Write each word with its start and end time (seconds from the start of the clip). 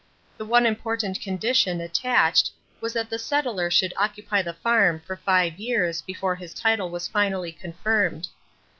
The 0.35 0.45
one 0.47 0.65
important 0.65 1.21
condition 1.21 1.79
attached 1.79 2.49
was 2.79 2.91
that 2.93 3.11
the 3.11 3.19
settler 3.19 3.69
should 3.69 3.93
occupy 3.95 4.41
the 4.41 4.51
farm 4.55 4.99
for 5.05 5.15
five 5.15 5.59
years 5.59 6.01
before 6.01 6.33
his 6.33 6.55
title 6.55 6.89
was 6.89 7.07
finally 7.07 7.51
confirmed. 7.51 8.27